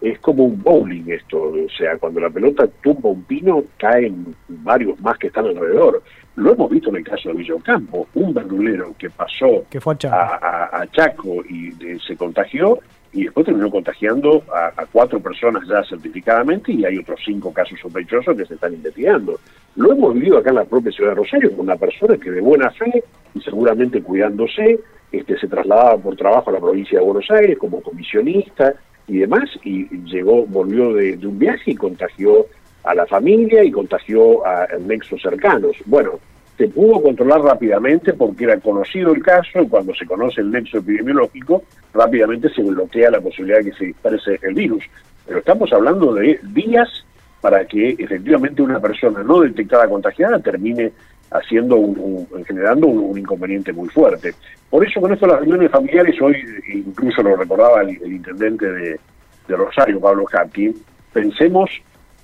es 0.01 0.19
como 0.19 0.43
un 0.43 0.61
bowling 0.61 1.05
esto, 1.07 1.41
o 1.41 1.69
sea, 1.75 1.97
cuando 1.97 2.19
la 2.19 2.29
pelota 2.29 2.67
tumba 2.81 3.09
un 3.09 3.23
pino, 3.23 3.63
caen 3.77 4.35
varios 4.47 4.99
más 5.01 5.17
que 5.17 5.27
están 5.27 5.47
alrededor. 5.47 6.03
Lo 6.35 6.53
hemos 6.53 6.69
visto 6.69 6.89
en 6.89 6.97
el 6.97 7.03
caso 7.03 7.29
de 7.29 7.35
Villocampo, 7.35 8.07
un 8.13 8.33
verdulero 8.33 8.93
que 8.97 9.09
pasó 9.09 9.63
a, 10.11 10.85
Chaco. 10.91 11.43
y 11.45 11.71
se 12.05 12.15
contagió 12.17 12.79
y 13.15 13.23
después 13.23 13.45
terminó 13.45 13.71
contagiando 13.71 14.43
a, 14.53 14.85
cuatro 14.91 15.21
personas 15.21 15.63
ya 15.67 15.81
certificadamente 15.85 16.73
y 16.73 16.83
hay 16.83 16.97
otros 16.97 17.19
cinco 17.25 17.51
casos 17.53 17.79
sospechosos 17.79 18.35
que 18.35 18.45
se 18.45 18.55
están 18.55 18.73
investigando. 18.73 19.39
Lo 19.77 19.93
hemos 19.93 20.13
vivido 20.13 20.37
acá 20.37 20.49
en 20.49 20.57
la 20.57 20.65
propia 20.65 20.91
ciudad 20.91 21.11
de 21.11 21.15
Rosario 21.15 21.51
con 21.51 21.61
una 21.61 21.77
persona 21.77 22.17
que 22.17 22.29
de 22.29 22.41
buena 22.41 22.69
fe 22.71 23.03
y 23.33 23.39
seguramente 23.39 24.01
cuidándose, 24.03 24.79
este, 25.17 25.37
se 25.37 25.47
trasladaba 25.47 25.97
por 25.97 26.15
trabajo 26.15 26.49
a 26.49 26.53
la 26.53 26.59
provincia 26.59 26.99
de 26.99 27.05
Buenos 27.05 27.29
Aires 27.31 27.57
como 27.57 27.81
comisionista, 27.81 28.75
y 29.07 29.19
demás, 29.19 29.49
y 29.63 29.85
llegó, 30.05 30.45
volvió 30.45 30.93
de, 30.93 31.17
un 31.25 31.37
viaje 31.37 31.71
y 31.71 31.75
contagió 31.75 32.47
a 32.83 32.95
la 32.95 33.05
familia 33.05 33.63
y 33.63 33.71
contagió 33.71 34.45
a, 34.45 34.67
nexos 34.79 35.21
cercanos. 35.21 35.75
Bueno, 35.85 36.19
se 36.57 36.67
pudo 36.69 37.01
controlar 37.01 37.41
rápidamente 37.41 38.13
porque 38.13 38.45
era 38.45 38.59
conocido 38.59 39.13
el 39.13 39.21
caso 39.21 39.61
y 39.61 39.67
cuando 39.67 39.93
se 39.93 40.05
conoce 40.05 40.41
el 40.41 40.51
nexo 40.51 40.77
epidemiológico, 40.77 41.63
rápidamente 41.93 42.49
se 42.49 42.63
bloquea 42.63 43.11
la 43.11 43.21
posibilidad 43.21 43.59
de 43.59 43.71
que 43.71 43.77
se 43.77 43.85
disperse 43.85 44.39
el 44.41 44.53
virus. 44.53 44.83
Pero 45.27 45.39
estamos 45.39 45.71
hablando 45.73 46.13
de 46.13 46.39
días 46.53 47.05
para 47.41 47.65
que 47.65 47.95
efectivamente 47.99 48.61
una 48.61 48.79
persona 48.79 49.21
no 49.21 49.41
detectada 49.41 49.87
contagiada 49.87 50.39
termine 50.39 50.93
haciendo 51.31 51.75
un, 51.75 52.27
generando 52.45 52.87
un, 52.87 53.17
inconveniente 53.17 53.73
muy 53.73 53.89
fuerte. 53.89 54.33
Por 54.69 54.85
eso 54.85 55.01
con 55.01 55.13
esto 55.13 55.27
las 55.27 55.39
reuniones 55.39 55.71
familiares, 55.71 56.15
hoy 56.21 56.35
incluso 56.73 57.21
lo 57.23 57.35
recordaba 57.35 57.81
el, 57.81 57.91
intendente 58.11 58.71
de, 58.71 58.99
Rosario, 59.47 59.99
Pablo 59.99 60.25
Jacqui, 60.25 60.75
pensemos 61.13 61.69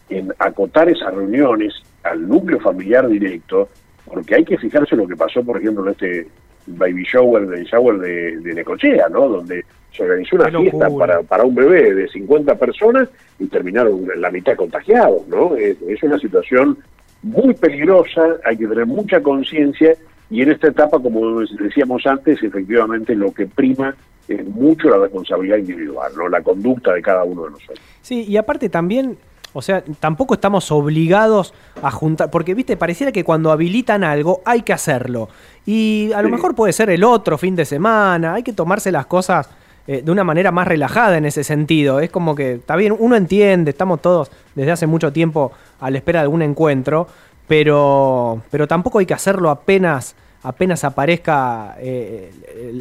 en 0.10 0.34
acotar 0.39 0.89
esas 0.89 1.13
reuniones 1.13 1.74
al 2.03 2.27
núcleo 2.27 2.60
familiar 2.60 3.08
directo, 3.08 3.70
porque 4.05 4.36
hay 4.36 4.43
que 4.43 4.58
fijarse 4.58 4.96
en 4.96 5.01
lo 5.01 5.08
que 5.08 5.15
pasó, 5.15 5.43
por 5.43 5.58
ejemplo, 5.58 5.86
en 5.86 5.91
este 5.91 6.27
baby 6.65 7.03
shower, 7.03 7.48
de 7.48 7.63
shower 7.63 8.00
de, 8.00 8.38
de 8.38 8.53
Necochea, 8.55 9.08
¿no? 9.10 9.29
Donde 9.29 9.63
se 9.96 10.03
organizó 10.03 10.38
una 10.38 10.50
fiesta 10.50 10.89
para, 10.89 11.22
para 11.24 11.43
un 11.43 11.55
bebé 11.55 11.93
de 11.93 12.08
50 12.08 12.55
personas 12.55 13.10
y 13.39 13.48
terminaron 13.48 14.08
la 14.15 14.31
mitad 14.31 14.55
contagiados, 14.55 15.27
¿no? 15.27 15.55
Es, 15.55 15.77
una 16.01 16.17
situación 16.17 16.77
muy 17.24 17.54
peligrosa, 17.54 18.22
hay 18.46 18.58
que 18.58 18.68
tener 18.68 18.86
mucha 18.86 19.22
conciencia 19.22 19.96
y 20.30 20.42
en 20.42 20.51
esta 20.51 20.68
etapa, 20.68 21.00
como 21.00 21.42
decíamos 21.42 22.06
antes, 22.06 22.42
efectivamente 22.42 23.16
lo 23.16 23.34
que 23.34 23.48
prima 23.48 23.96
es 24.28 24.46
mucho 24.48 24.90
la 24.90 24.98
responsabilidad 24.98 25.58
individual, 25.58 26.12
¿no? 26.16 26.30
La 26.30 26.42
conducta 26.42 26.94
de 26.94 27.01
cada 27.01 27.24
uno 27.24 27.44
de 27.46 27.51
nosotros. 27.51 27.80
Sí, 28.01 28.24
y 28.24 28.38
aparte 28.38 28.70
también 28.70 29.18
o 29.54 29.62
sea, 29.62 29.84
tampoco 30.00 30.36
estamos 30.36 30.72
obligados 30.72 31.54
a 31.82 31.92
juntar, 31.92 32.32
porque, 32.32 32.54
viste, 32.54 32.78
pareciera 32.78 33.12
que 33.12 33.24
cuando 33.24 33.51
habilitan 33.51 34.04
algo 34.04 34.42
hay 34.46 34.62
que 34.62 34.72
hacerlo. 34.72 35.28
Y 35.66 36.12
a 36.16 36.22
lo 36.22 36.30
mejor 36.30 36.56
puede 36.56 36.72
ser 36.72 36.90
el 36.90 37.04
otro 37.04 37.38
fin 37.38 37.56
de 37.56 37.66
semana, 37.66 38.36
hay 38.36 38.44
que 38.44 38.54
tomarse 38.54 38.92
las 38.92 39.08
cosas 39.08 39.50
eh, 39.91 40.01
de 40.01 40.10
una 40.10 40.24
manera 40.24 40.53
más 40.53 40.69
relajada 40.69 41.17
en 41.17 41.25
ese 41.25 41.43
sentido. 41.43 42.00
Es 42.00 42.10
como 42.10 42.33
que, 42.33 42.53
está 42.53 42.77
bien, 42.77 42.95
uno 42.98 43.17
entiende, 43.17 43.71
estamos 43.71 44.01
todos 44.01 44.31
desde 44.55 44.71
hace 44.71 44.88
mucho 44.88 45.12
tiempo 45.12 45.51
a 45.81 45.91
la 45.91 45.98
espera 45.98 46.19
de 46.19 46.24
algún 46.24 46.41
encuentro, 46.41 47.07
pero, 47.45 48.41
pero 48.50 48.69
tampoco 48.69 49.00
hay 49.00 49.05
que 49.05 49.13
hacerlo 49.13 49.50
apenas, 49.50 50.15
apenas 50.43 50.86
aparezca 50.86 51.75
eh, 51.77 52.31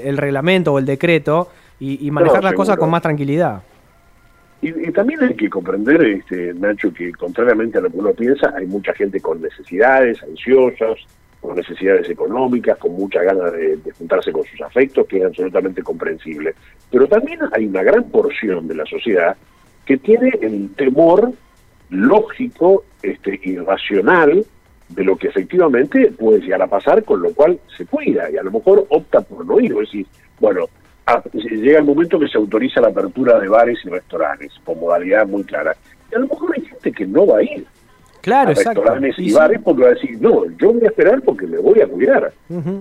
el, 0.05 0.17
reglamento 0.19 0.73
o 0.73 0.79
el 0.79 0.87
decreto 0.87 1.49
y, 1.81 2.09
manejar 2.13 2.45
las 2.45 2.53
cosas 2.53 2.77
con 2.77 2.89
más 2.89 3.03
tranquilidad. 3.03 3.61
Y, 4.63 4.71
también 4.93 5.21
hay 5.25 5.35
que 5.35 5.51
comprender, 5.51 6.05
este, 6.05 6.55
Nacho, 6.55 6.95
que 6.95 7.11
contrariamente 7.11 7.79
a 7.79 7.81
lo 7.81 7.91
que 7.91 7.99
uno 7.99 8.13
piensa, 8.13 8.55
hay 8.57 8.69
mucha 8.69 8.93
gente 8.93 9.19
con 9.19 9.43
necesidades, 9.43 10.23
ansiosas, 10.23 11.01
con 11.41 11.57
necesidades 11.57 12.09
económicas, 12.09 12.77
con 12.79 12.93
mucha 12.93 13.23
ganas 13.23 13.53
de, 13.53 13.79
juntarse 13.99 14.33
con 14.33 14.45
sus 14.45 14.61
afectos, 14.61 15.07
que 15.07 15.19
es 15.19 15.25
absolutamente 15.25 15.83
comprensible. 15.83 16.55
Pero 16.91 17.07
también 17.09 17.41
hay 17.53 17.67
una 17.67 17.83
gran 17.83 18.05
porción 18.11 18.69
de 18.69 18.75
la 18.75 18.85
sociedad 18.87 19.37
que 19.85 19.97
tiene 19.97 20.31
el 20.43 20.71
temor 20.75 21.33
lógico 21.89 22.85
este, 23.03 23.41
y 23.43 23.57
racional 23.57 24.45
de 24.89 25.05
lo 25.05 25.17
que 25.17 25.29
efectivamente 25.29 26.13
puede 26.13 26.41
llegar 26.41 26.63
a 26.63 26.67
pasar, 26.67 27.05
con 27.05 27.23
lo 27.23 27.33
cual 27.33 27.59
se 27.77 27.87
cuida 27.87 28.31
y 28.31 28.37
a 28.37 28.43
lo 28.43 28.51
mejor 28.51 28.87
opta 28.91 29.21
por 29.21 29.47
no 29.47 29.59
ir. 29.61 29.73
Es 29.73 29.79
decir, 29.79 30.07
bueno, 30.39 30.67
llega 31.33 31.79
el 31.79 31.85
momento 31.85 32.19
que 32.19 32.29
se 32.29 32.39
autoriza 32.39 32.81
la 32.81 32.89
apertura 32.89 33.39
de 33.39 33.49
bares 33.49 33.79
y 33.85 33.89
restaurantes 33.89 34.53
con 34.65 34.79
modalidad 34.79 35.27
muy 35.27 35.45
clara. 35.45 35.75
Y 36.11 36.15
a 36.17 36.19
lo 36.19 36.29
mejor 36.29 36.53
hay 36.57 36.65
gente 36.65 36.93
que 36.93 37.07
no 37.07 37.27
va 37.27 37.39
a 37.39 37.43
ir 37.43 37.65
claro, 38.21 38.51
a 38.51 38.55
restaurantes 38.55 39.19
y, 39.19 39.33
bares 39.33 39.61
porque 39.63 39.83
va 39.83 39.89
a 39.89 39.95
decir, 39.95 40.21
no, 40.21 40.45
yo 40.59 40.73
voy 40.73 40.85
a 40.85 40.89
esperar 40.89 41.23
porque 41.23 41.47
me 41.47 41.59
voy 41.59 41.81
a 41.81 41.87
cuidar. 41.87 42.33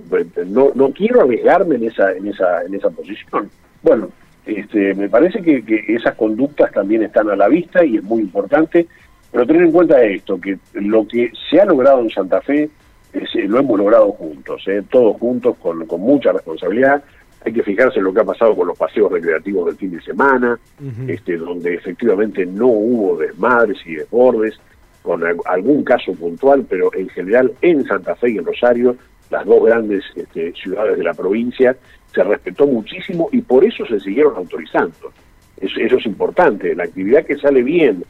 Pues, 0.09 0.27
no, 0.47 0.71
no 0.75 0.91
quiero 0.91 1.21
arriesgarme 1.21 1.75
en 1.75 1.85
esa, 1.85 2.11
en 2.13 2.27
esa, 2.27 2.63
en 2.63 2.75
esa 2.75 2.89
posición. 2.89 3.49
Bueno, 3.81 4.09
este, 4.45 4.93
me 4.95 5.09
parece 5.09 5.41
que, 5.41 5.85
esas 5.87 6.15
conductas 6.15 6.71
también 6.71 7.03
están 7.03 7.29
a 7.29 7.35
la 7.35 7.47
vista 7.47 7.83
y 7.85 7.97
es 7.97 8.03
muy 8.03 8.21
importante, 8.21 8.87
pero 9.31 9.45
tener 9.45 9.63
en 9.63 9.71
cuenta 9.71 10.01
esto, 10.03 10.39
que 10.39 10.57
lo 10.73 11.07
que 11.07 11.31
se 11.49 11.61
ha 11.61 11.65
logrado 11.65 12.01
en 12.01 12.09
Santa 12.09 12.41
Fe 12.41 12.69
eh, 13.13 13.47
lo 13.47 13.59
hemos 13.59 13.77
logrado 13.77 14.11
juntos, 14.11 14.63
eh, 14.67 14.83
todos 14.89 15.17
juntos 15.17 15.55
con, 15.61 15.85
con 15.85 16.01
mucha 16.01 16.31
responsabilidad, 16.31 17.03
hay 17.45 17.53
que 17.53 17.63
fijarse 17.63 17.99
en 17.99 18.05
lo 18.05 18.13
que 18.13 18.19
ha 18.19 18.25
pasado 18.25 18.55
con 18.55 18.67
los 18.67 18.77
paseos 18.77 19.11
recreativos 19.11 19.67
del 19.67 19.77
fin 19.77 19.91
de 19.91 20.01
semana, 20.01 20.59
este, 21.07 21.37
donde 21.37 21.75
efectivamente 21.75 22.45
no 22.45 22.67
hubo 22.67 23.17
desmadres 23.17 23.77
y 23.85 23.95
desbordes, 23.95 24.59
con 25.09 25.23
algún 25.47 25.83
caso 25.83 26.13
puntual, 26.13 26.67
pero 26.69 26.93
en 26.93 27.09
general 27.09 27.51
en 27.63 27.83
Santa 27.83 28.13
Fe 28.13 28.29
y 28.29 28.37
en 28.37 28.45
Rosario, 28.45 28.95
las 29.31 29.43
dos 29.43 29.65
grandes 29.65 30.03
este, 30.15 30.53
ciudades 30.53 30.99
de 30.99 31.03
la 31.03 31.15
provincia, 31.15 31.75
se 32.13 32.23
respetó 32.23 32.67
muchísimo 32.67 33.27
y 33.31 33.41
por 33.41 33.65
eso 33.65 33.87
se 33.87 33.99
siguieron 33.99 34.35
autorizando. 34.35 35.11
Eso, 35.59 35.79
es 35.97 36.05
importante, 36.05 36.75
la 36.75 36.83
actividad 36.83 37.25
que 37.25 37.39
sale 37.39 37.63
bien, 37.63 38.03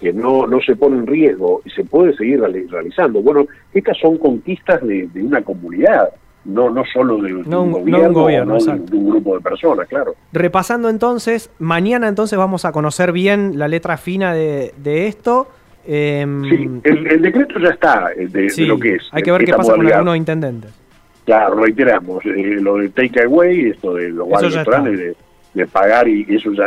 que 0.00 0.12
no, 0.12 0.46
no 0.46 0.60
se 0.60 0.76
pone 0.76 0.98
en 0.98 1.08
riesgo 1.08 1.60
y 1.64 1.70
se 1.70 1.82
puede 1.82 2.14
seguir 2.16 2.40
realizando. 2.40 3.20
Bueno, 3.20 3.48
estas 3.72 3.98
son 3.98 4.16
conquistas 4.18 4.80
de 4.86 5.08
una 5.16 5.42
comunidad 5.42 6.10
no, 6.44 6.70
no 6.70 6.84
solo 6.84 7.18
de, 7.18 7.34
un 7.34 7.72
gobierno, 7.72 8.58
de, 8.58 8.96
un 8.96 9.10
grupo 9.10 9.34
de 9.36 9.40
personas, 9.40 9.88
claro. 9.88 10.14
Repasando 10.32 10.88
entonces, 10.88 11.50
mañana 11.58 12.08
entonces 12.08 12.38
vamos 12.38 12.64
a 12.64 12.72
conocer 12.72 13.12
bien 13.12 13.58
la 13.58 13.68
letra 13.68 13.96
fina 13.96 14.34
de, 14.34 14.72
esto. 15.06 15.48
Em, 15.86 16.42
sí, 16.44 16.80
el, 16.84 17.20
decreto 17.20 17.58
ya 17.58 17.68
está 17.68 18.10
eh, 18.16 18.26
de, 18.28 18.66
lo 18.66 18.78
que 18.78 18.94
es. 18.94 19.02
Hay 19.12 19.22
que 19.22 19.30
ver 19.30 19.44
qué 19.44 19.52
pasa 19.52 19.74
con 19.74 19.86
algunos 19.86 20.16
intendentes. 20.16 20.72
Claro, 21.24 21.56
reiteramos, 21.56 22.24
eh, 22.26 22.58
lo 22.60 22.76
de 22.76 22.90
take 22.90 23.22
away, 23.22 23.70
esto 23.70 23.94
de 23.94 24.10
los 24.10 24.26
guardias 24.26 24.54
restaurantes, 24.54 25.16
de, 25.54 25.66
pagar, 25.66 26.08
y 26.08 26.26
eso 26.28 26.52
ya, 26.52 26.66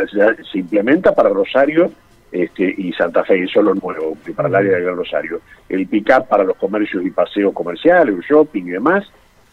se 0.50 0.58
implementa 0.58 1.14
para 1.14 1.28
Rosario 1.28 1.92
este, 2.32 2.74
y 2.76 2.92
Santa 2.92 3.22
Fe, 3.24 3.44
eso 3.44 3.60
es 3.60 3.66
lo 3.66 3.74
nuevo, 3.74 4.16
para 4.34 4.48
el 4.48 4.54
área 4.54 4.72
del 4.72 4.84
Gran 4.84 4.96
Rosario. 4.96 5.40
El 5.68 5.86
pick-up 5.86 6.26
para 6.28 6.44
los 6.44 6.56
comercios 6.56 7.04
y 7.04 7.10
paseos 7.10 7.52
comerciales, 7.52 8.14
el 8.14 8.22
shopping 8.22 8.64
y 8.64 8.70
demás, 8.70 9.04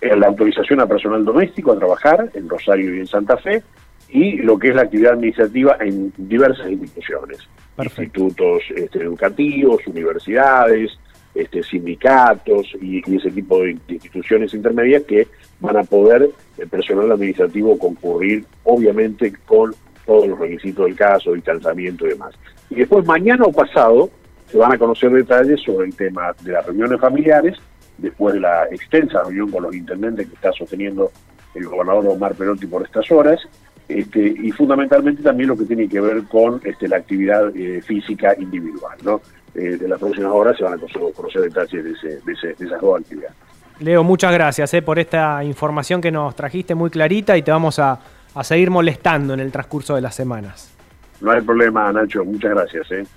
eh, 0.01 0.15
la 0.15 0.27
autorización 0.27 0.79
a 0.79 0.87
personal 0.87 1.23
doméstico 1.23 1.71
a 1.71 1.77
trabajar 1.77 2.29
en 2.33 2.49
Rosario 2.49 2.95
y 2.95 2.99
en 2.99 3.07
Santa 3.07 3.37
Fe, 3.37 3.61
y 4.09 4.37
lo 4.37 4.57
que 4.57 4.69
es 4.69 4.75
la 4.75 4.83
actividad 4.83 5.13
administrativa 5.13 5.77
en 5.79 6.13
diversas 6.17 6.69
instituciones, 6.69 7.39
institutos 7.83 8.63
este, 8.75 9.03
educativos, 9.03 9.85
universidades, 9.87 10.97
este, 11.33 11.63
sindicatos 11.63 12.67
y, 12.81 12.99
ese 13.13 13.31
tipo 13.31 13.59
de 13.59 13.77
instituciones 13.87 14.53
intermedias 14.53 15.03
que 15.03 15.27
van 15.59 15.77
a 15.77 15.83
poder 15.83 16.29
el 16.57 16.67
personal 16.69 17.11
administrativo 17.11 17.77
concurrir, 17.77 18.45
obviamente 18.63 19.33
con 19.45 19.75
todos 20.05 20.27
los 20.27 20.39
requisitos 20.39 20.85
del 20.85 20.95
caso, 20.95 21.33
distanciamiento 21.33 22.05
y 22.05 22.09
demás. 22.09 22.33
Y 22.69 22.75
después 22.75 23.05
mañana 23.05 23.43
o 23.45 23.51
pasado 23.51 24.09
se 24.47 24.57
van 24.57 24.71
a 24.71 24.77
conocer 24.77 25.11
detalles 25.11 25.61
sobre 25.61 25.87
el 25.87 25.95
tema 25.95 26.33
de 26.41 26.53
las 26.53 26.65
reuniones 26.65 26.99
familiares 26.99 27.57
después 27.97 28.35
de 28.35 28.41
la 28.41 28.65
extensa 28.71 29.23
reunión 29.23 29.51
con 29.51 29.63
los 29.63 29.75
intendentes 29.75 30.27
que 30.27 30.35
está 30.35 30.51
sosteniendo 30.51 31.11
el 31.53 31.65
gobernador 31.65 32.07
Omar 32.07 32.35
Perotti 32.35 32.67
por 32.67 32.83
estas 32.83 33.09
horas, 33.11 33.39
este, 33.87 34.19
y 34.19 34.51
fundamentalmente 34.51 35.21
también 35.21 35.49
lo 35.49 35.57
que 35.57 35.65
tiene 35.65 35.87
que 35.87 36.01
ver 36.01 36.23
con 36.23 36.59
este, 36.63 36.87
la 36.87 36.97
actividad 36.97 37.55
eh, 37.55 37.81
física 37.81 38.35
individual. 38.39 38.97
¿no? 39.03 39.21
Eh, 39.53 39.77
de 39.77 39.87
las 39.87 39.99
próximas 39.99 40.31
horas 40.31 40.57
se 40.57 40.63
van 40.63 40.73
a 40.73 40.77
conocer, 41.13 41.43
detalles 41.43 41.83
de, 41.83 41.91
ese, 41.91 42.07
de, 42.25 42.65
esas 42.65 42.81
dos 42.81 42.99
actividades. 42.99 43.35
Leo, 43.79 44.03
muchas 44.03 44.33
gracias 44.33 44.73
eh, 44.73 44.81
por 44.81 44.99
esta 44.99 45.43
información 45.43 46.01
que 46.01 46.11
nos 46.11 46.35
trajiste 46.35 46.75
muy 46.75 46.89
clarita 46.89 47.37
y 47.37 47.41
te 47.41 47.51
vamos 47.51 47.79
a, 47.79 47.99
a 48.33 48.43
seguir 48.43 48.69
molestando 48.69 49.33
en 49.33 49.39
el 49.39 49.51
transcurso 49.51 49.95
de 49.95 50.01
las 50.01 50.15
semanas. 50.15 50.73
No 51.21 51.31
hay 51.31 51.41
problema, 51.41 51.91
Nacho, 51.93 52.25
muchas 52.25 52.51
gracias. 52.51 53.07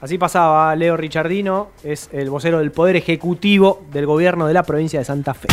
Así 0.00 0.16
pasaba 0.16 0.74
Leo 0.76 0.96
Richardino, 0.96 1.70
es 1.82 2.08
el 2.12 2.30
vocero 2.30 2.58
del 2.58 2.70
Poder 2.70 2.96
Ejecutivo 2.96 3.82
del 3.92 4.06
Gobierno 4.06 4.46
de 4.46 4.54
la 4.54 4.62
provincia 4.62 4.98
de 4.98 5.04
Santa 5.04 5.34
Fe. 5.34 5.48